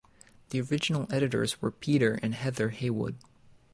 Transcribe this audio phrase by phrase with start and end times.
[0.49, 3.17] The original editors were Peter and Heather Heywood.